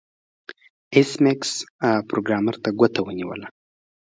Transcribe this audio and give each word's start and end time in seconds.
ایس 0.95 1.11
میکس 1.23 1.51
پروګرامر 2.09 2.55
ته 2.63 2.69
ګوته 2.79 3.01
ونیوله 3.03 3.47